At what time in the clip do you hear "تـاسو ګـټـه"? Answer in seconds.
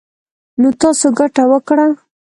0.79-1.43